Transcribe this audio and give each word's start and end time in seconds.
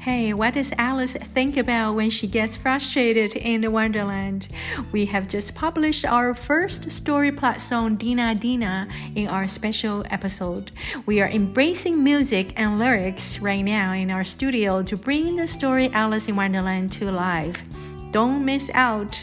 Hey, 0.00 0.32
what 0.32 0.54
does 0.54 0.72
Alice 0.78 1.12
think 1.12 1.58
about 1.58 1.92
when 1.92 2.08
she 2.08 2.26
gets 2.26 2.56
frustrated 2.56 3.36
in 3.36 3.60
the 3.60 3.70
Wonderland? 3.70 4.48
We 4.92 5.04
have 5.04 5.28
just 5.28 5.54
published 5.54 6.06
our 6.06 6.32
first 6.32 6.90
story 6.90 7.30
plot 7.30 7.60
song 7.60 7.96
Dinah 7.96 8.36
Dinah 8.36 8.88
in 9.14 9.28
our 9.28 9.46
special 9.46 10.02
episode. 10.08 10.70
We 11.04 11.20
are 11.20 11.28
embracing 11.28 12.02
music 12.02 12.54
and 12.56 12.78
lyrics 12.78 13.40
right 13.40 13.60
now 13.60 13.92
in 13.92 14.10
our 14.10 14.24
studio 14.24 14.82
to 14.84 14.96
bring 14.96 15.36
the 15.36 15.46
story 15.46 15.90
Alice 15.92 16.28
in 16.28 16.36
Wonderland 16.36 16.92
to 16.92 17.12
life. 17.12 17.62
Don't 18.10 18.42
miss 18.42 18.70
out. 18.72 19.22